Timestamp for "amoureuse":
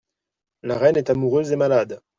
1.11-1.51